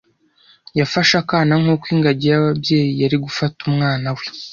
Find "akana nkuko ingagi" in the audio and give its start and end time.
1.21-2.25